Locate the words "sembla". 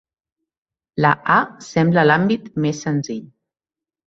1.67-2.07